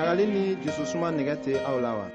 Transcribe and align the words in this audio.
ɲagali 0.00 0.24
ni 0.26 0.42
jususuma 0.64 1.10
nɛgɛ 1.12 1.34
tɛ 1.44 1.52
aw 1.68 1.76
la 1.84 1.90
wa 1.98 2.06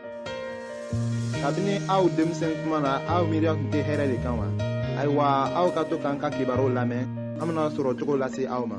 kabini 1.41 1.75
aw 1.95 2.03
denmisɛn 2.17 2.53
kuma 2.63 2.79
na 2.85 2.91
aw 3.15 3.21
miiriya 3.29 3.53
tun 3.59 3.67
tɛ 3.73 3.79
hɛrɛ 3.87 4.05
de 4.11 4.17
kan 4.23 4.33
wa 4.41 4.47
ayiwa 5.01 5.25
aw 5.59 5.67
ka 5.75 5.81
to 5.89 5.95
k'an 6.01 6.17
ka 6.17 6.29
kibaruw 6.33 6.69
lamɛn 6.77 7.05
an 7.39 7.45
bena 7.47 7.69
sɔrɔ 7.69 7.91
cogo 7.99 8.17
lase 8.17 8.41
aw 8.49 8.65
ma 8.65 8.77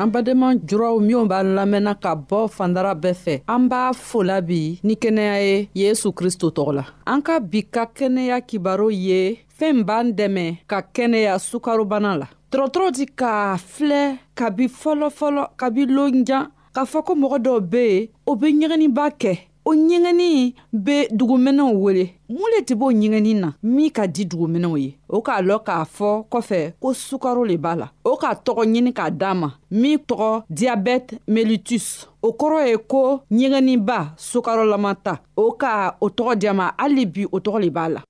an 0.00 0.08
badenma 0.10 0.46
juraw 0.68 0.96
minw 1.04 1.28
b'an 1.28 1.52
lamɛnna 1.58 1.94
ka 2.00 2.14
bɔ 2.16 2.48
fandara 2.48 2.94
bɛɛ 2.96 3.14
fɛ 3.24 3.34
an 3.46 3.68
b'a 3.68 3.92
fola 3.94 4.40
bi 4.40 4.80
ni 4.82 4.94
kɛnɛya 4.96 5.36
ye 5.46 5.68
yesu 5.74 6.12
kristo 6.14 6.48
tɔgɔ 6.48 6.72
la 6.74 6.84
an 7.06 7.20
ka 7.20 7.40
bi 7.40 7.60
ka 7.64 7.84
kɛnɛya 7.84 8.40
kibaru 8.40 8.88
ye 8.90 9.20
fɛɛn 9.62 9.84
b'an 9.84 10.06
dɛmɛ 10.18 10.44
ka 10.66 10.82
kɛnɛya 10.94 11.38
sukarobana 11.38 12.16
la 12.18 12.26
dɔgɔtɔrɔ 12.50 12.90
ti 12.96 13.06
k'a 13.06 13.56
filɛ 13.56 14.00
kabi 14.34 14.66
fɔlɔfɔlɔ 14.66 15.42
kabi 15.56 15.82
lonjan 15.86 16.48
k'a 16.74 16.84
fɔ 16.92 17.02
ko 17.06 17.14
mɔgɔ 17.14 17.38
dɔw 17.44 17.60
be 17.70 17.76
yen 17.82 18.08
o 18.26 18.34
be 18.34 18.46
ɲɛgɛniba 18.52 19.04
kɛ 19.20 19.38
o 19.64 19.74
ɲɛgɛni 19.74 20.54
be 20.72 21.06
duguminɛw 21.12 21.70
wele 21.78 22.10
mun 22.28 22.50
le 22.56 22.60
tɛ 22.66 22.74
b'o 22.76 22.90
ɲɛgɛni 22.90 23.38
na 23.38 23.52
min 23.62 23.90
ka 23.90 24.06
di 24.08 24.24
duguminɛw 24.26 24.76
ye 24.80 24.98
o 25.08 25.22
k'a 25.22 25.40
lɔn 25.42 25.62
k'a 25.64 25.84
fɔ 25.96 26.24
kɔfɛ 26.28 26.72
ko 26.80 26.92
sukaro 26.92 27.44
le 27.46 27.56
b'a 27.56 27.76
la 27.78 27.92
o 28.04 28.16
k'a 28.16 28.34
tɔgɔ 28.44 28.64
ɲini 28.66 28.92
k'a 28.92 29.10
d'an 29.16 29.34
ma 29.38 29.52
min 29.70 29.96
tɔgɔ 29.98 30.42
diyabɛte 30.50 31.20
melitus 31.28 32.08
o 32.20 32.32
kɔrɔ 32.32 32.66
ye 32.68 32.76
ko 32.88 33.22
ɲɛgɛniba 33.30 34.10
sukarolama 34.18 34.96
ta 34.96 35.20
o 35.36 35.52
ka 35.52 35.96
o 36.00 36.08
tɔgɔ 36.10 36.36
diya 36.36 36.52
ma 36.54 36.72
hali 36.76 37.06
bi 37.06 37.26
o 37.30 37.38
tɔgɔ 37.38 37.60
le 37.60 37.70
b'a 37.70 37.88
la 37.94 38.02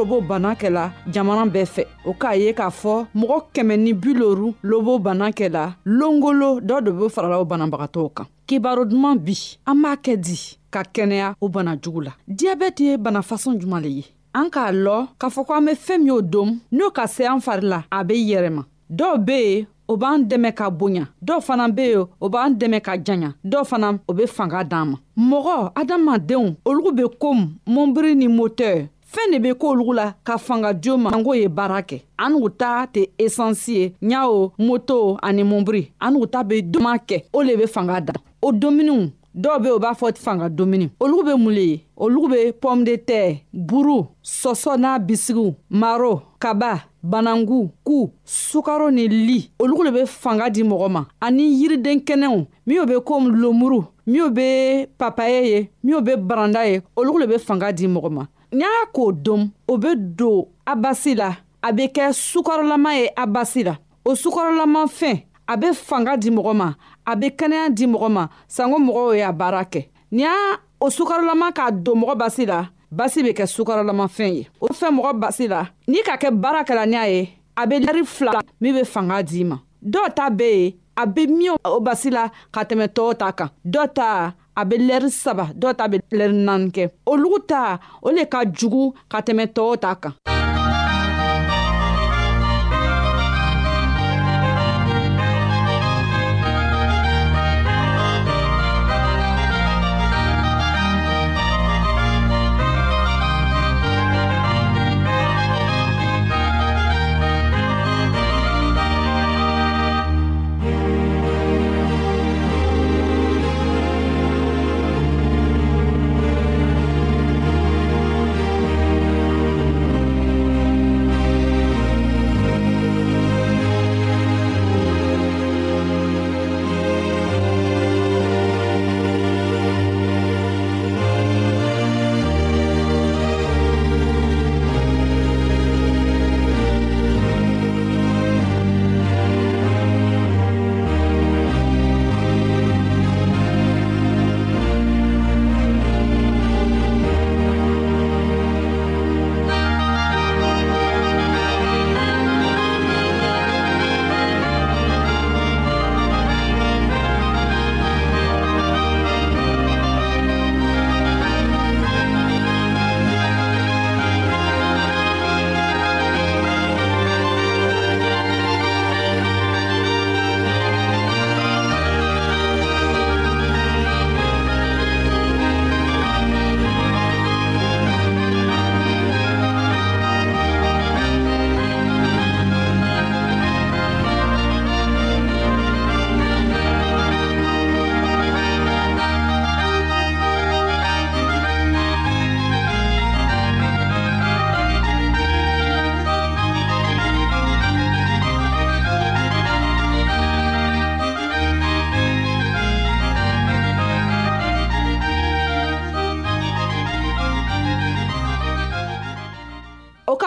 lobo 0.00 0.20
bana 0.22 0.54
kɛla 0.56 0.84
jamana 1.12 1.44
bɛɛ 1.52 1.66
fɛ 1.74 1.82
o 2.06 2.14
k'a 2.14 2.34
ye 2.34 2.54
k'a 2.54 2.70
fɔ 2.70 3.04
mɔgɔ 3.14 3.36
kɛmɛ 3.54 3.76
ni 3.76 3.92
biloru 3.92 4.54
lobo 4.62 4.98
bana 4.98 5.28
kɛla 5.30 5.74
longolo 5.84 6.58
dɔ 6.60 6.82
de 6.84 6.90
be 6.90 7.08
farala 7.10 7.38
o 7.38 7.44
banabagatɔw 7.44 8.14
kan 8.14 8.24
kibaro 8.48 8.86
duman 8.86 9.16
bi 9.18 9.34
an 9.66 9.74
b'a 9.82 9.96
kɛ 10.02 10.16
di 10.16 10.56
ka 10.70 10.82
kɛnɛya 10.84 11.34
o 11.38 11.48
bana 11.50 11.76
jugu 11.82 12.00
la 12.04 12.12
diyabɛti 12.26 12.84
ye 12.84 12.96
bana 12.96 13.20
fasɔn 13.20 13.60
juman 13.60 13.82
le 13.82 13.88
ye 13.90 14.04
an 14.34 14.48
k'a 14.48 14.72
lɔ 14.72 15.06
k'a 15.20 15.28
fɔ 15.28 15.44
ko 15.46 15.52
an 15.54 15.64
be 15.66 15.72
fɛɛn 15.72 15.98
min 16.00 16.12
o 16.12 16.22
domu 16.22 16.58
n'o 16.72 16.90
ka 16.94 17.04
se 17.06 17.26
an 17.28 17.38
fari 17.38 17.62
la 17.66 17.84
a 17.92 18.02
be 18.02 18.14
yɛrɛma 18.14 18.64
dɔw 18.90 19.18
be 19.22 19.32
yen 19.38 19.66
o 19.86 19.96
b'an 19.98 20.24
dɛmɛ 20.26 20.54
ka 20.54 20.70
bonya 20.70 21.08
dɔw 21.22 21.42
fana 21.42 21.68
be 21.74 21.82
yen 21.90 22.06
o 22.18 22.28
b'an 22.30 22.56
dɛmɛ 22.56 22.80
ka 22.82 22.92
janya 23.04 23.34
dɔw 23.44 23.64
fana 23.66 23.98
o 24.08 24.12
be 24.14 24.26
fanga 24.26 24.64
d'an 24.64 24.86
ma 24.86 24.96
mɔgɔ 25.36 25.72
adamadenw 25.74 26.54
olugu 26.64 26.90
be 26.96 27.02
komi 27.20 27.50
mɔnbiri 27.68 28.16
ni 28.16 28.28
motɛr 28.28 28.88
fɛɛn 29.12 29.32
de 29.32 29.38
be 29.40 29.52
k'olugu 29.58 29.92
la 29.94 30.14
ka 30.24 30.36
fanga 30.38 30.72
jo 30.80 30.96
ma 30.96 31.10
ango 31.10 31.32
ye 31.34 31.48
baara 31.48 31.80
kɛ 31.82 32.00
an 32.18 32.30
n'u 32.32 32.48
ta 32.56 32.86
tɛ 32.94 33.08
esansi 33.18 33.72
ye 33.76 33.92
ɲawo 34.02 34.52
moto 34.58 35.16
ani 35.22 35.42
mɔnbiri 35.42 35.82
an 36.00 36.12
n'u 36.14 36.26
ta 36.30 36.44
be 36.44 36.62
duman 36.62 36.98
kɛ 37.08 37.24
o 37.32 37.42
le 37.42 37.56
be 37.56 37.66
fanga 37.66 38.00
da 38.00 38.12
o 38.42 38.52
dominiw 38.52 39.10
dɔw 39.34 39.58
be 39.62 39.68
u 39.68 39.78
b'a 39.80 39.92
fɔ 39.98 40.16
fanga 40.16 40.48
domuni 40.48 40.90
olugu 41.00 41.24
be 41.24 41.32
mun 41.42 41.54
le 41.54 41.60
ye 41.62 41.84
olugu 41.98 42.28
be 42.30 42.52
pɔme 42.52 42.84
de 42.84 42.92
tɛr 42.96 43.40
buru 43.52 44.06
sɔsɔ 44.22 44.78
n'a 44.78 44.96
bisigiw 45.00 45.54
maro 45.70 46.22
kaba 46.38 46.80
banangu 47.02 47.70
ku 47.84 48.10
sukaro 48.24 48.90
ni 48.92 49.08
li 49.08 49.50
olugu 49.58 49.82
le 49.86 49.90
be 49.90 50.06
fanga 50.06 50.48
di 50.48 50.62
mɔgɔ 50.62 50.88
ma 50.88 51.04
ani 51.20 51.42
yiriden 51.58 51.98
kɛnɛw 52.04 52.46
minw 52.66 52.86
be 52.86 52.94
komi 53.04 53.30
lomuru 53.32 53.82
minw 54.06 54.28
be 54.30 54.86
papaye 54.96 55.44
ye 55.50 55.70
minw 55.84 56.00
be 56.00 56.12
baranda 56.16 56.64
ye 56.64 56.80
olugu 56.96 57.18
le 57.18 57.26
be 57.26 57.38
fanga 57.38 57.72
di 57.72 57.88
mɔgɔ 57.88 58.10
ma 58.12 58.26
n'i 58.52 58.60
y'a 58.62 58.86
k'o 58.92 59.12
dom 59.12 59.48
o 59.68 59.76
be 59.78 59.94
don 59.94 60.46
a 60.66 60.74
basi 60.76 61.14
la 61.14 61.34
a 61.62 61.72
be 61.72 61.86
kɛ 61.88 62.06
sukɔrɔlama 62.30 62.90
ye 62.96 63.10
a 63.16 63.26
basi 63.26 63.62
la 63.64 63.76
o 64.04 64.12
sukɔrɔlama 64.14 64.80
fɛn 64.98 65.22
a 65.46 65.56
be 65.56 65.72
fanga 65.74 66.16
di 66.16 66.30
mɔgɔ 66.30 66.56
ma 66.56 66.74
a 67.06 67.16
be 67.16 67.28
kɛnɛya 67.30 67.70
di 67.74 67.86
mɔgɔ 67.86 68.08
ma 68.10 68.28
sanko 68.48 68.78
mɔgɔw 68.78 69.16
y'a 69.18 69.32
baara 69.32 69.62
kɛ 69.64 69.86
n'i 70.12 70.22
y'a 70.24 70.58
o 70.80 70.86
sukɔrɔlama 70.90 71.52
k'a 71.52 71.70
don 71.82 72.00
mɔgɔ 72.00 72.16
basi 72.16 72.46
la 72.46 72.68
basi 72.92 73.22
be 73.22 73.28
kɛ 73.32 73.46
sukɔrɔlamafɛn 73.46 74.34
ye 74.34 74.48
o 74.60 74.66
fɛn 74.68 74.96
mɔgɔ 74.98 75.18
basi 75.20 75.48
la 75.48 75.66
n'i 75.88 76.02
ka 76.02 76.16
kɛ 76.16 76.30
baara 76.40 76.64
kɛla 76.64 76.86
ni 76.88 76.96
a 76.96 77.06
ye 77.08 77.28
a 77.56 77.66
be 77.66 77.78
lɛri 77.78 78.04
fila 78.04 78.40
min 78.60 78.74
be 78.74 78.84
fanga 78.84 79.22
d'i 79.22 79.44
ma 79.44 79.58
dɔw 79.84 80.14
ta 80.14 80.28
be 80.28 80.46
yen 80.46 80.72
a 80.96 81.06
be 81.06 81.26
min 81.28 81.54
o 81.64 81.80
basi 81.80 82.10
la 82.10 82.30
ka 82.52 82.64
tɛmɛ 82.64 82.88
tɔɔw 82.88 83.14
ta 83.18 83.32
kan 83.32 83.48
dɔ 83.64 83.86
ta 83.94 84.34
a 84.54 84.64
be 84.68 84.76
lɛri 84.86 85.10
saba 85.22 85.44
dɔw 85.60 85.72
ta 85.78 85.84
be 85.90 85.96
lɛri 86.18 86.34
naani 86.46 86.68
kɛ 86.74 86.82
olugu 87.12 87.38
ta 87.50 87.78
o 88.02 88.08
le 88.14 88.22
ka 88.32 88.40
jugu 88.58 88.82
ka 89.10 89.18
tɛmɛ 89.26 89.44
tɔɔw 89.54 89.74
ta 89.82 89.90
kan 90.02 90.14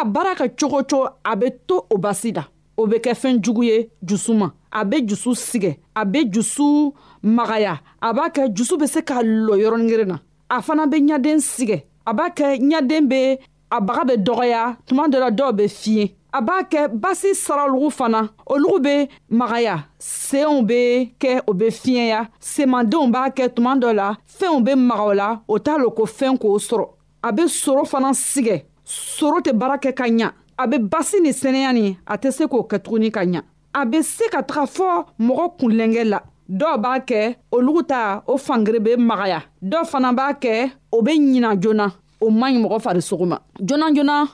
ka 0.03 0.09
baara 0.09 0.33
kɛ 0.35 0.45
cogo 0.59 0.77
o 0.79 0.83
cogo 0.91 1.07
a 1.23 1.33
bɛ 1.39 1.47
to 1.67 1.75
o 1.89 1.95
basi 2.03 2.31
la 2.35 2.43
o 2.81 2.87
bɛ 2.89 2.97
kɛ 3.05 3.11
fɛn 3.21 3.41
jugu 3.43 3.63
ye 3.63 3.89
jusu 4.05 4.33
ma 4.33 4.47
a 4.71 4.81
bɛ 4.89 4.97
jusu 5.07 5.31
sigɛ 5.35 5.77
a 5.95 6.05
bɛ 6.05 6.19
jusu 6.33 6.91
magaya 7.23 7.79
a 8.01 8.13
b'a 8.13 8.25
kɛ 8.35 8.51
jusu 8.55 8.75
bɛ 8.77 8.87
se 8.93 9.01
ka 9.01 9.21
lɔ 9.23 9.55
yɔrɔnin 9.63 9.89
kelen 9.89 10.07
na 10.07 10.17
a 10.49 10.61
fana 10.61 10.87
bɛ 10.91 10.99
ɲaden 11.09 11.39
sigɛ 11.39 11.83
a 12.05 12.13
b'a 12.13 12.29
kɛ 12.35 12.59
ɲaden 12.59 13.07
bɛ 13.07 13.39
a 13.71 13.79
baga 13.79 14.01
bɛ 14.11 14.15
dɔgɔya 14.27 14.75
tuma 14.85 15.07
dɔ 15.07 15.19
la 15.23 15.29
dɔw 15.31 15.53
bɛ 15.53 15.67
fiɲɛ 15.71 16.13
a 16.33 16.41
b'a 16.41 16.63
kɛ 16.69 16.87
basi 16.99 17.31
saralugu 17.45 17.89
fana 17.89 18.27
olugu 18.45 18.79
bɛ 18.83 19.09
magaya 19.29 19.85
seenw 19.99 20.63
bɛ 20.67 21.13
kɛ 21.17 21.39
o 21.47 21.53
bɛ 21.53 21.69
fiɲɛya 21.71 22.27
semandenw 22.41 23.07
b'a 23.09 23.29
kɛ 23.33 23.47
tuma 23.55 23.77
dɔ 23.79 23.93
la 23.95 24.15
fɛnw 24.27 24.61
bɛ 24.67 24.75
maga 24.77 25.03
o 25.03 25.13
la 25.13 25.31
o 25.47 25.59
t'a 25.59 25.77
lɔn 25.77 25.95
ko 25.95 26.03
fɛn 26.05 26.37
k'o 26.37 26.59
sɔrɔ 26.59 26.87
a 27.23 27.31
bɛ 27.31 27.47
soro 27.47 27.85
fana 27.87 28.11
sigɛ 28.13 28.65
soro 28.85 29.37
tɛ 29.45 29.51
baara 29.59 29.77
kɛ 29.83 29.91
ka 29.99 30.05
ɲa 30.19 30.27
a 30.61 30.67
be 30.69 30.77
basi 30.91 31.17
ni 31.23 31.31
sɛnɛya 31.41 31.69
ni 31.77 31.85
a 32.05 32.15
tɛ 32.21 32.29
se 32.37 32.43
k'o 32.51 32.59
kɛtuguni 32.71 33.09
ka 33.15 33.21
ɲa 33.33 33.41
a 33.73 33.81
be 33.91 33.99
se 34.13 34.25
ka 34.33 34.41
taga 34.47 34.63
fɔɔ 34.75 34.93
mɔgɔ 35.27 35.45
kunlɛngɛ 35.59 36.03
la 36.11 36.19
dɔw 36.59 36.75
b'a 36.83 36.99
kɛ 37.07 37.35
olugu 37.53 37.83
ta 37.87 38.21
o 38.27 38.37
fangere 38.37 38.79
be 38.83 38.95
magaya 38.97 39.41
dɔw 39.61 39.85
fana 39.91 40.13
b'a 40.13 40.33
kɛ 40.41 40.71
o 40.91 41.01
be 41.01 41.11
ɲina 41.13 41.57
joona 41.59 41.91
o 42.21 42.29
man 42.29 42.53
ɲi 42.55 42.61
mɔgɔ 42.63 42.79
farisogo 42.83 43.25
ma 43.27 43.37
joona 43.61 43.87
joona 43.95 44.27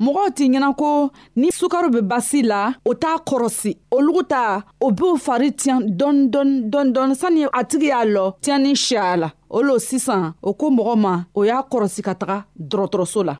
mɔgɔw 0.00 0.28
t'i 0.34 0.48
ɲɛna 0.48 0.74
ko 0.76 1.10
ni 1.36 1.48
sukaro 1.50 1.88
be 1.90 2.00
basi 2.02 2.42
la 2.44 2.72
o 2.84 2.94
t'a 2.94 3.16
kɔrɔsi 3.24 3.78
olugu 3.90 4.22
ta 4.28 4.62
o 4.80 4.90
b'o 4.92 5.16
fari 5.16 5.50
tiɲan 5.52 5.82
dɔɔni 5.98 6.30
dɔɔni 6.30 6.60
dɔɔni 6.70 6.92
dɔɔni 6.94 7.14
sani 7.16 7.44
a 7.52 7.64
tigi 7.64 7.86
y'a 7.88 8.04
lɔ 8.04 8.34
tiɲani 8.42 8.76
si 8.76 8.96
a 8.96 9.16
la 9.16 9.30
o 9.50 9.62
lo 9.62 9.78
sisan 9.78 10.32
o 10.42 10.54
ko 10.54 10.70
mɔgɔ 10.70 10.94
ma 10.98 11.24
o 11.34 11.42
y'a 11.44 11.62
kɔrɔsi 11.70 12.00
ka 12.04 12.12
taga 12.14 12.44
dɔgɔtɔrɔso 12.60 13.22
la 13.24 13.34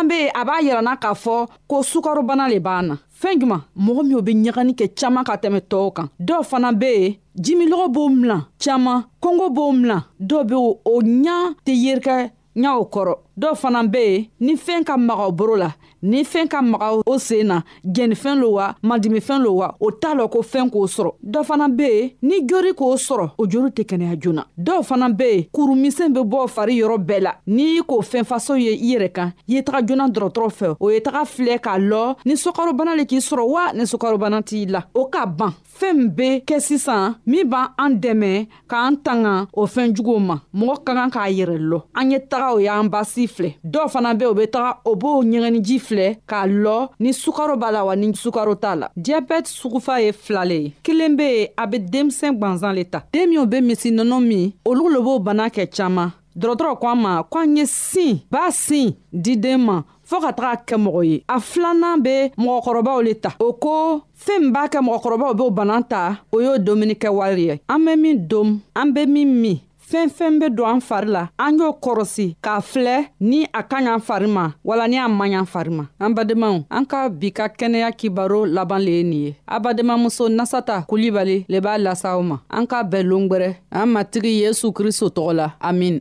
caaman 0.00 0.08
be 0.08 0.30
a 0.34 0.44
b'a 0.44 0.60
yiranna 0.62 0.96
k'a 0.96 1.14
fɔ 1.14 1.46
ko 1.68 1.82
sukarobana 1.82 2.48
le 2.48 2.58
b'an 2.60 2.82
na 2.86 2.94
fɛɛn 3.20 3.40
juman 3.40 3.60
mɔgɔ 3.76 4.02
minw 4.02 4.20
be 4.24 4.30
ɲagani 4.32 4.74
kɛ 4.76 4.94
caaman 4.98 5.24
ka 5.24 5.36
tɛmɛ 5.36 5.60
tɔɔw 5.70 5.92
kan 5.94 6.08
dɔw 6.20 6.42
fana 6.44 6.72
be 6.78 6.86
yen 6.90 7.16
jimilɔgɔ 7.36 7.88
b'o 7.92 8.08
milan 8.08 8.46
caaman 8.62 9.04
kɔngɔ 9.22 9.48
b'o 9.54 9.72
milan 9.72 10.02
dɔw 10.20 10.44
be 10.48 10.54
o 10.54 11.00
ɲa 11.02 11.54
tɛ 11.64 11.72
yerikɛ 11.74 12.30
ɲaw 12.56 12.82
kɔrɔ 12.92 13.14
dɔw 13.38 13.54
fana 13.56 13.82
be 13.90 13.98
yen 14.04 14.26
ni 14.40 14.54
fɛɛn 14.56 14.84
ka 14.86 14.96
maga 14.96 15.22
o 15.26 15.32
boro 15.32 15.56
la 15.56 15.70
ni 16.02 16.22
fɛn 16.24 16.46
ka 16.48 16.62
maga 16.62 16.92
o 17.06 17.18
sen 17.18 17.46
na 17.48 17.62
jɛnifɛn 17.84 18.38
lo 18.38 18.50
wa 18.52 18.74
madimifɛn 18.82 19.42
lo 19.42 19.52
wa 19.56 19.68
o 19.80 19.90
t'a 19.90 20.14
lɔn 20.14 20.28
ko 20.30 20.42
fɛn 20.42 20.70
k'o 20.70 20.86
sɔrɔ 20.86 21.12
dɔ 21.22 21.44
fana 21.44 21.68
be 21.68 21.82
yen 21.88 22.10
ni 22.22 22.40
jori 22.46 22.72
k'o 22.74 22.96
sɔrɔ 22.96 23.30
o 23.38 23.46
jori 23.48 23.70
tɛ 23.70 23.84
kɛnɛya 23.84 24.16
joona 24.20 24.46
dɔw 24.58 24.82
fana 24.84 25.08
be 25.16 25.24
yen 25.30 25.44
kurumisɛn 25.52 26.12
be 26.14 26.20
bɔ 26.20 26.48
fari 26.48 26.76
yɔrɔ 26.78 26.98
bɛɛ 27.04 27.20
la 27.22 27.32
n'i 27.46 27.80
k'o 27.86 28.00
fɛn 28.02 28.24
faso 28.24 28.54
ye 28.58 28.72
i 28.72 28.94
yɛrɛ 28.96 29.12
kan 29.12 29.32
i 29.48 29.52
ye 29.54 29.62
taga 29.62 29.86
joona 29.86 30.08
dɔrɔtɔrɔ 30.12 30.48
fɛ 30.58 30.76
o 30.80 30.88
ye 30.90 31.00
taga 31.00 31.24
filɛ 31.24 31.58
k'a 31.58 31.78
lɔ 31.88 32.16
ni 32.26 32.34
sɔkarobana 32.34 32.94
le 32.96 33.04
k'i 33.04 33.18
sɔrɔ 33.18 33.42
wa 33.48 33.72
ni 33.74 33.82
sɔkarobana 33.82 34.42
t'i 34.44 34.66
la 34.68 34.80
o 34.94 35.06
ka 35.06 35.26
ban 35.26 35.52
fɛɛn 35.80 35.94
min 35.98 36.08
be 36.10 36.40
kɛ 36.46 36.60
sisan 36.60 37.16
min 37.26 37.48
b' 37.48 37.56
an 37.78 37.90
dɛmɛ 38.00 38.46
k'an 38.68 39.02
tanga 39.02 39.48
o 39.52 39.66
fɛɛn 39.66 39.92
juguw 39.96 40.20
ma 40.20 40.38
mɔgɔ 40.54 40.84
ka 40.84 40.94
kan 40.94 41.10
k'a 41.10 41.28
yɛrɛ 41.32 41.58
lɔ 41.58 41.82
an 41.94 42.10
ye 42.10 42.18
taga 42.20 42.54
o 42.54 42.58
y'an 42.58 42.88
basi 42.90 43.26
filɛ 43.28 43.54
dɔw 43.64 43.88
fana 43.90 44.14
be 44.16 44.24
o 44.26 44.34
be 44.34 44.46
taga 44.46 44.78
o 44.84 44.94
b'o 44.94 45.24
ɲɛgɛniji 45.24 45.87
filɛ 45.88 46.06
k'a 46.30 46.42
lɔ 46.64 46.76
ni 47.02 47.10
sukaro 47.22 47.56
b'a 47.56 47.70
la 47.72 47.82
wa 47.88 47.94
ni 47.96 48.08
sukaro 48.22 48.54
t'a 48.62 48.74
la 48.80 48.86
diyabɛti 48.96 49.50
sugufa 49.60 49.94
ye 50.04 50.10
filale 50.12 50.56
ye 50.64 50.72
kelen 50.84 51.16
be 51.16 51.26
yen 51.36 51.48
a 51.56 51.66
be 51.66 51.76
denmisɛn 51.78 52.36
gwanzan 52.38 52.74
le 52.76 52.84
ta 52.84 53.00
den 53.12 53.28
minw 53.30 53.46
be 53.46 53.60
misi 53.60 53.90
nɔnɔ 53.90 54.18
min 54.28 54.52
olu 54.66 54.90
lo 54.94 55.00
b'o 55.06 55.18
bana 55.26 55.48
kɛ 55.48 55.64
caaman 55.76 56.12
dɔrɔtɔrɔ 56.38 56.72
ko 56.80 56.86
an 56.88 57.00
ma 57.02 57.22
ko 57.30 57.38
an 57.40 57.56
ye 57.56 57.64
sin 57.66 58.20
b'a 58.32 58.50
sin 58.52 58.94
di 59.12 59.36
den 59.36 59.60
ma 59.68 59.82
fɔɔ 60.10 60.20
ka 60.24 60.32
taga 60.32 60.62
kɛ 60.68 60.76
mɔgɔ 60.84 61.02
ye 61.06 61.22
a 61.28 61.40
filanan 61.40 62.02
be 62.04 62.12
mɔgɔkɔrɔbaw 62.38 62.98
le 63.06 63.14
ta 63.14 63.30
o 63.40 63.52
ko 63.52 64.02
fɛɛn 64.24 64.40
min 64.42 64.52
b'a 64.52 64.68
kɛ 64.68 64.78
mɔgɔkɔrɔbaw 64.84 65.32
b'o 65.36 65.50
bana 65.54 65.82
ta 65.88 66.00
o 66.32 66.40
y'o 66.40 66.58
dumuni 66.58 66.94
kɛ 66.98 67.08
wari 67.12 67.42
ye 67.48 67.60
an 67.68 67.78
be 67.84 67.96
min 67.96 68.26
dom 68.28 68.60
an 68.76 68.92
be 68.92 69.06
min 69.06 69.28
min 69.42 69.58
fɛn 69.90 70.08
fɛn 70.10 70.38
be 70.38 70.48
don 70.50 70.68
an 70.68 70.80
fari 70.80 71.08
la 71.08 71.22
an 71.38 71.58
y'o 71.58 71.72
kɔrɔsi 71.84 72.36
k'a 72.44 72.60
filɛ 72.70 72.96
ni 73.20 73.38
a 73.58 73.62
ka 73.70 73.78
ɲan 73.86 74.00
fari 74.06 74.26
ma 74.28 74.44
wala 74.64 74.84
ni 74.88 74.98
a 74.98 75.08
man 75.08 75.30
ɲan 75.32 75.46
fari 75.52 75.70
ma 75.76 75.84
an 76.04 76.12
badenmaw 76.14 76.56
an 76.76 76.84
ka 76.84 77.08
bi 77.08 77.28
ka 77.32 77.48
kɛnɛya 77.48 77.88
kibaro 77.98 78.40
laban 78.54 78.80
le 78.84 78.92
ye 78.92 79.02
nin 79.02 79.22
ye 79.26 79.36
abadenmamuso 79.46 80.28
nasata 80.28 80.84
kulibali 80.88 81.46
le 81.48 81.60
b'a 81.60 81.78
lasa 81.78 82.12
aw 82.12 82.22
ma 82.22 82.36
an 82.50 82.66
k'a 82.66 82.82
bɛɛ 82.82 83.02
loon 83.02 83.28
gwɛrɛ 83.28 83.56
an 83.70 83.86
matigi 83.86 84.40
yesu 84.42 84.72
kristo 84.72 85.08
tɔgɔ 85.08 85.32
la 85.32 85.52
amin 85.60 86.00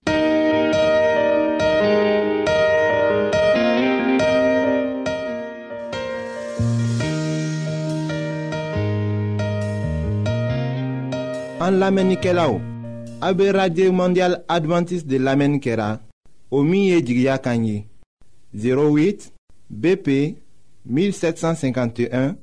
an 11.60 11.80
lamɛnnikɛlaw 11.80 12.76
A 13.20 13.34
be 13.34 13.52
radye 13.52 13.90
mandyal 13.90 14.44
Adventist 14.48 15.08
de 15.08 15.18
lamen 15.18 15.60
kera, 15.60 16.00
o 16.52 16.62
miye 16.64 17.02
djigya 17.02 17.38
kanyi, 17.42 17.88
08 18.54 19.32
BP 19.70 20.36
1751, 20.86 22.36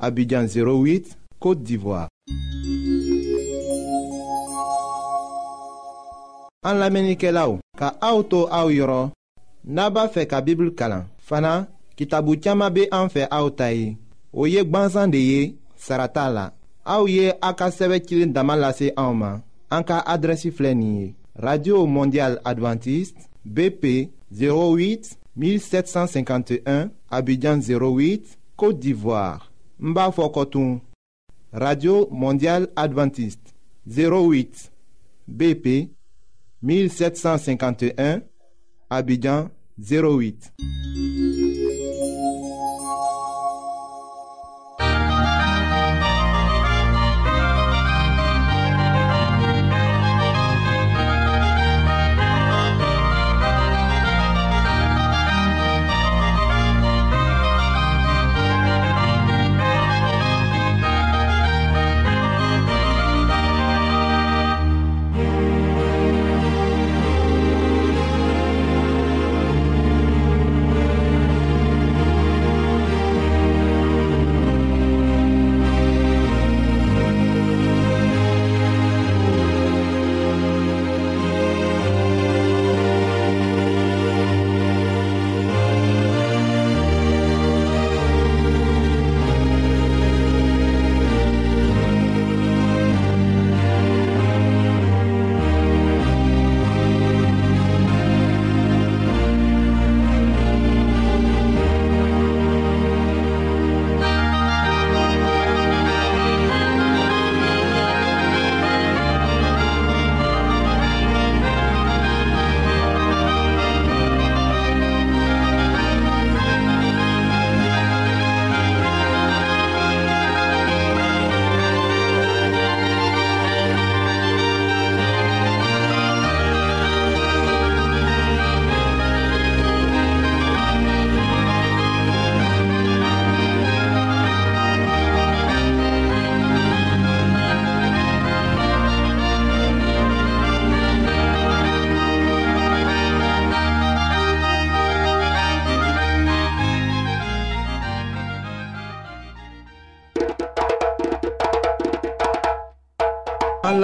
abidjan 0.00 0.46
08, 0.48 1.16
Kote 1.38 1.62
d'Ivoire. 1.62 2.08
An 6.64 6.80
lamen 6.80 7.10
ike 7.12 7.28
la 7.28 7.44
ou, 7.50 7.60
ka 7.76 7.92
aoutou 8.00 8.48
aou 8.48 8.72
yoron, 8.72 9.12
naba 9.64 10.06
fe 10.08 10.24
ka 10.24 10.40
bibl 10.40 10.72
kalan. 10.72 11.04
Fana, 11.28 11.66
ki 11.94 12.08
tabou 12.08 12.40
tiyama 12.40 12.70
be 12.72 12.88
anfe 12.90 13.28
aoutayi, 13.28 13.98
ou 14.32 14.48
yek 14.48 14.64
banzan 14.72 15.12
de 15.12 15.20
ye, 15.26 15.42
sarata 15.76 16.30
la. 16.32 16.48
A 16.84 17.02
ou 17.02 17.08
ye 17.10 17.34
akasewe 17.44 18.00
kilin 18.02 18.32
damalase 18.34 18.88
aouman, 18.96 19.42
cas 19.80 19.84
ka 19.88 19.98
adresi 20.04 20.52
radio 21.34 21.86
mondial 21.86 22.38
adventiste 22.44 23.18
bp 23.44 24.10
08 24.30 25.16
1751 25.36 26.90
abidjan 27.10 27.58
08 27.60 28.38
côte 28.56 28.78
d'ivoire 28.78 29.50
n 29.80 29.94
b'a 29.94 30.12
radio 31.52 32.06
mondial 32.10 32.68
adventiste 32.76 33.54
08 33.88 34.70
bp 35.28 35.88
1751 36.62 38.20
abidjan 38.90 39.48
08 39.80 40.52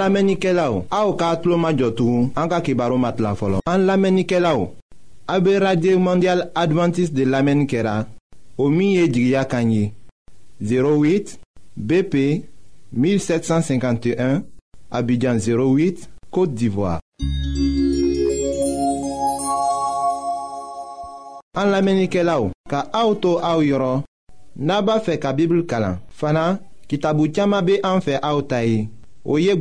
An 0.09 0.13
lamenike 0.13 0.51
la 0.55 0.71
ou, 0.73 0.87
a 0.89 1.03
ou 1.05 1.13
ka 1.13 1.27
atlo 1.35 1.53
majotou, 1.61 2.31
an 2.39 2.49
ka 2.49 2.61
kibaro 2.65 2.95
mat 2.97 3.19
la 3.21 3.35
folon. 3.37 3.61
An 3.69 3.83
lamenike 3.85 4.39
la 4.41 4.55
ou, 4.57 4.71
a 5.29 5.35
be 5.39 5.53
radye 5.61 5.93
mondial 6.01 6.47
adventis 6.57 7.13
de 7.13 7.27
lamen 7.29 7.61
kera, 7.69 8.07
o 8.57 8.71
miye 8.73 9.05
djigya 9.07 9.43
kanyi, 9.45 9.91
08 10.65 11.37
BP 11.77 12.15
1751, 12.91 14.41
abidjan 14.89 15.37
08, 15.45 16.07
kote 16.33 16.57
divwa. 16.57 16.95
An 21.53 21.69
lamenike 21.69 22.25
la 22.25 22.39
ou, 22.41 22.49
ka 22.65 22.87
a 22.89 23.05
ou 23.05 23.13
tou 23.21 23.37
a 23.37 23.53
ou 23.61 23.61
yoron, 23.69 24.01
naba 24.57 24.97
fe 25.05 25.19
ka 25.21 25.35
bibl 25.37 25.67
kalan, 25.69 26.01
fana 26.09 26.55
ki 26.89 26.97
tabou 26.97 27.29
tiyama 27.29 27.61
be 27.61 27.77
an 27.85 28.01
fe 28.01 28.17
a 28.17 28.33
ou 28.33 28.41
tayi. 28.41 28.87
o 29.25 29.37
ye 29.37 29.55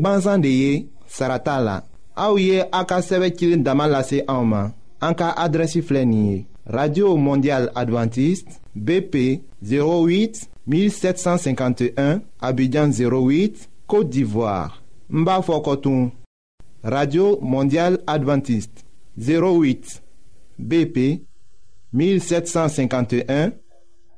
sarata 1.07 1.83
ye 2.37 2.65
a 2.73 2.85
ka 2.85 3.01
sɛbɛ 3.01 3.29
radio 6.71 7.17
mondial 7.17 7.71
adventiste 7.75 8.61
bp 8.75 9.41
08 9.63 10.47
1751 10.67 12.21
abidjan 12.41 12.91
08 12.91 13.69
côte 13.87 14.11
d'ivoire 14.11 14.83
Mba 15.09 15.41
b'a 15.41 15.81
radio 16.85 17.39
mondial 17.41 17.99
adventiste 18.07 18.85
08 19.19 20.03
bp 20.59 21.23
1751 21.95 23.53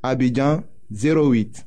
abidjan 0.02 0.62
08 0.92 1.66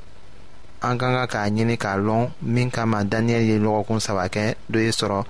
Anka 0.83 1.07
nga 1.13 1.25
ka 1.33 1.45
njeni 1.49 1.77
ka 1.77 1.93
lon 1.97 2.31
minkama 2.41 3.03
Daniel 3.05 3.43
ye 3.45 3.57
loko 3.61 3.81
kon 3.87 3.99
sa 4.01 4.15
wakè, 4.17 4.55
doye 4.69 4.89
soro 4.91 5.21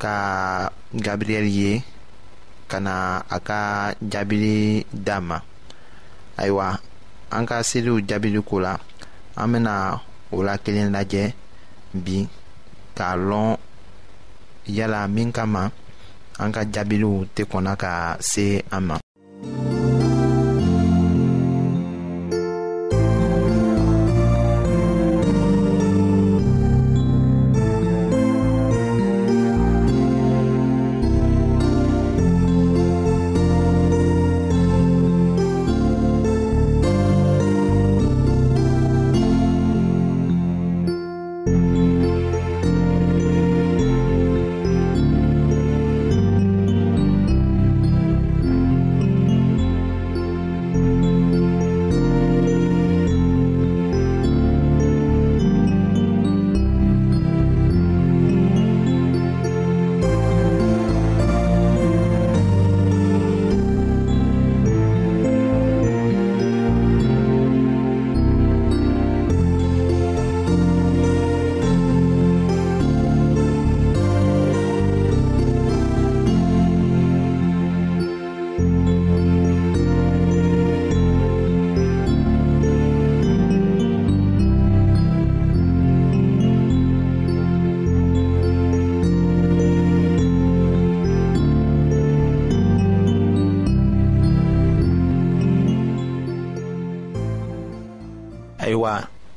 ka 0.00 0.14
Gabriel 0.96 1.44
ye, 1.44 1.82
kana 2.70 3.20
a 3.28 3.38
ka 3.48 3.92
Jabilie 4.00 4.86
Dam. 4.90 5.28
Ayo 6.40 6.56
wa, 6.56 6.68
anka 7.30 7.60
se 7.68 7.82
li 7.84 7.90
ou 7.92 8.00
Jabilie 8.08 8.40
kou 8.48 8.64
la, 8.64 8.78
amen 9.36 9.68
a 9.68 9.76
ou 10.32 10.40
la 10.40 10.56
kilen 10.56 10.88
la 10.96 11.04
jè 11.04 11.26
bi, 11.92 12.24
ka 12.96 13.12
lon 13.16 13.58
yala 14.64 15.04
minkama, 15.08 15.68
anka 16.40 16.64
Jabilie 16.64 17.04
ou 17.04 17.28
te 17.34 17.44
kon 17.44 17.68
a 17.68 17.76
ka 17.76 17.92
se 18.24 18.64
ama. 18.72 19.03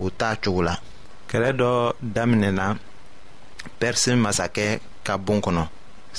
o 0.00 0.10
t'a 0.18 0.30
cogo 0.42 0.62
la 0.68 0.74
kɛlɛ 1.28 1.50
dɔ 1.60 1.70
daminɛna 2.14 2.66
pɛrisi 3.78 4.10
masakɛ 4.24 4.66
ka 5.06 5.12
bon 5.24 5.38
kɔnɔ 5.44 5.62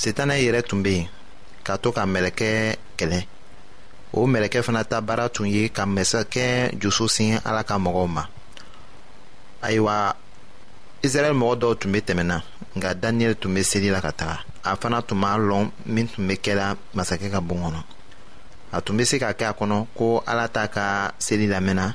setanɛ 0.00 0.34
yɛrɛ 0.44 0.62
tun 0.68 0.82
be 0.84 0.90
yen 0.98 1.08
ka 1.66 1.72
to 1.82 1.88
ka 1.96 2.02
mɛlɛkɛ 2.14 2.48
kɛlɛ 2.98 3.20
o 4.12 4.20
mɛlɛkɛ 4.32 4.60
fana 4.66 4.82
ta 4.90 4.98
baara 5.00 5.26
tun 5.34 5.46
ye 5.54 5.68
ka 5.76 5.82
masakɛ 5.86 6.46
jusu 6.80 7.08
sin 7.08 7.38
ala 7.44 7.62
ka 7.64 7.74
mɔgɔw 7.78 8.08
ma 8.14 8.22
ayiwa 9.62 10.14
israɛl 11.02 11.34
mɔgɔ 11.40 11.54
dɔw 11.60 11.72
tun 11.80 11.92
be 11.92 11.98
tɛmɛna 12.00 12.42
nka 12.76 12.90
daniyɛli 13.02 13.36
tun 13.40 13.54
be 13.54 13.62
seli 13.62 13.90
la 13.90 14.00
ka 14.00 14.10
taga 14.12 14.40
a 14.64 14.76
fana 14.76 15.02
tun 15.06 15.16
m'a 15.18 15.36
lɔn 15.36 15.70
min 15.86 16.08
tun 16.08 16.26
be 16.28 16.34
kɛla 16.36 16.76
masakɛ 16.94 17.30
ka 17.32 17.40
bon 17.40 17.58
kɔnɔ 17.60 17.82
a 18.72 18.80
tun 18.80 18.96
be 18.96 19.04
se 19.04 19.18
ka 19.18 19.32
kɛ 19.32 19.44
a 19.44 19.52
kɔnɔ 19.54 19.86
ko 19.96 20.22
ala 20.26 20.48
t'a 20.48 20.66
ka 20.68 21.12
seli 21.18 21.46
lamɛnna 21.46 21.94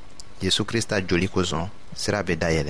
Jésus 0.41 0.65
Christ 0.65 0.91
a 0.91 0.99
joli 1.05 1.27
cousin, 1.27 1.69
sera 1.93 2.17
la 2.25 2.69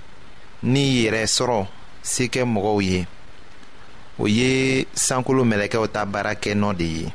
ni 0.63 0.81
yɛrɛ 1.05 1.21
sɔrɔ 1.35 1.67
se 2.01 2.23
kɛ 2.27 2.41
mɔgɔw 2.45 2.81
ye 2.81 3.07
o 4.19 4.25
ye 4.27 4.85
sankolo 4.93 5.43
mɛlɛkɛw 5.43 5.87
ta 5.93 6.05
baara 6.05 6.35
kɛ 6.35 6.53
nɔ 6.55 6.73
de 6.77 6.83
ye 6.85 7.13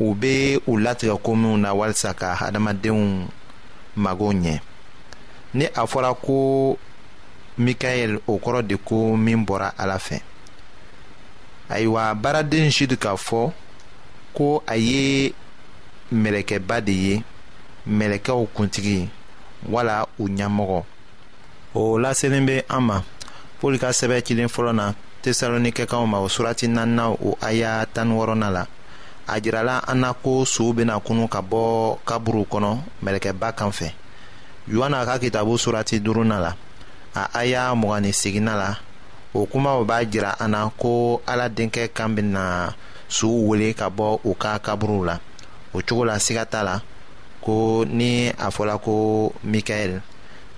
u 0.00 0.14
bɛ 0.14 0.60
u 0.66 0.76
latigɛ 0.78 1.18
ko 1.22 1.34
minnu 1.34 1.58
na 1.58 1.74
walasa 1.74 2.14
ka 2.14 2.34
hadamadenw 2.34 3.28
mago 3.96 4.32
ɲɛ 4.32 4.60
ni 5.52 5.66
a 5.66 5.86
fɔra 5.86 6.14
ko 6.14 6.78
mikael 7.58 8.20
o 8.26 8.38
kɔrɔ 8.38 8.66
de 8.66 8.76
ko 8.78 9.14
min 9.16 9.44
bɔra 9.44 9.72
ala 9.78 9.98
fɛ 9.98 10.22
ayiwa 11.68 12.14
baaraden 12.14 12.70
jude 12.70 12.96
k'a 12.96 13.16
fɔ 13.16 13.52
ko 14.32 14.62
a 14.66 14.76
ye 14.76 15.34
mɛlɛkɛba 16.12 16.80
de 16.84 16.92
ye 16.92 17.22
mɛlɛkɛw 17.86 18.46
kuntigi 18.54 19.10
wala 19.68 20.06
u 20.18 20.26
ɲɛmɔgɔ 20.28 20.84
o 21.78 21.84
laselen 22.02 22.44
bɛ 22.48 22.56
an 22.76 22.80
ma 22.88 22.96
pɔli 23.60 23.78
ka 23.82 23.88
sɛbɛ 23.98 24.18
cilen 24.26 24.48
fɔlɔ 24.54 24.72
na 24.80 24.86
tesalonikɛkaw 25.22 26.04
ma 26.10 26.18
o 26.18 26.26
surati 26.34 26.66
naaninan 26.74 27.14
o 27.22 27.38
aya 27.48 27.86
tan 27.94 28.08
wɔɔrɔnan 28.16 28.52
la 28.56 28.62
a 29.32 29.40
jirala 29.42 29.76
an 29.90 30.00
na 30.00 30.12
ko 30.12 30.44
sow 30.44 30.72
bena 30.72 30.98
kunu 31.06 31.28
ka 31.34 31.40
bɔ 31.50 31.98
kaburu 32.08 32.42
kɔnɔ 32.52 32.70
mɛlɛkɛba 33.04 33.48
kan 33.58 33.70
fɛ 33.78 33.88
yohana 34.68 35.04
ka 35.06 35.14
kitabu 35.22 35.54
surati 35.64 35.96
duurunan 36.04 36.40
la 36.44 36.52
a 37.14 37.24
aya 37.40 37.72
mugan 37.76 38.00
ni 38.02 38.12
la 38.44 38.76
o 39.34 39.46
kumaw 39.46 39.84
b'a 39.86 40.04
jira 40.12 40.34
an 40.40 40.48
na 40.50 40.68
ko 40.76 41.22
ala 41.26 41.48
denkɛ 41.48 41.92
kan 41.94 42.08
bena 42.14 42.74
suw 43.08 43.46
wele 43.50 43.72
ka 43.74 43.86
bɔ 43.88 44.18
u 44.24 44.34
ka 44.34 44.58
kaburuw 44.58 45.04
la 45.06 45.16
o 45.74 45.78
cogo 45.80 46.04
la 46.06 46.14
siga 46.18 46.44
t'a 46.44 46.62
la 46.64 46.80
ko 47.44 47.84
ni 47.86 48.28
a 48.30 48.48
fɔla 48.56 48.80
ko 48.82 49.32
mikaɛli 49.46 50.00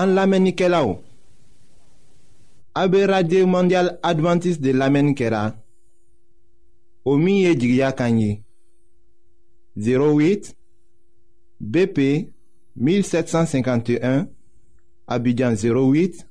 an 0.00 0.14
lamenike 0.14 0.66
la 0.70 0.84
ou. 0.86 0.96
Abe 2.74 3.02
Radye 3.10 3.42
Mondial 3.44 3.98
Adventist 4.02 4.60
de 4.62 4.70
lamenike 4.72 5.30
la. 5.34 5.54
O 7.04 7.16
miye 7.18 7.54
jigya 7.58 7.90
kanyi. 7.92 8.42
08 9.76 10.54
BP 11.60 11.98
1751 12.76 14.26
Abidjan 15.06 15.54
08 15.58 16.22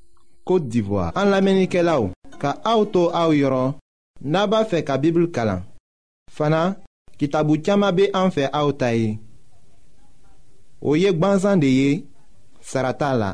Kote 0.47 0.67
d'Ivoire. 0.71 1.12
An 1.19 1.30
lamenike 1.34 1.84
la 1.84 1.97
ou. 1.99 2.12
Ka 2.39 2.56
aoutou 2.63 3.10
aou 3.12 3.36
yoron. 3.36 3.73
Naba 4.21 4.63
fe 4.65 4.80
ka 4.88 4.95
bibl 4.97 5.27
kalan. 5.32 5.65
Fana, 6.32 6.77
kitabu 7.19 7.58
tiyama 7.60 7.91
be 7.91 8.08
an 8.15 8.32
fe 8.32 8.47
aoutaye. 8.53 9.17
O 10.82 10.95
yek 10.95 11.19
banzan 11.19 11.58
de 11.60 11.71
ye, 11.73 11.91
sarata 12.62 13.12
la. 13.17 13.34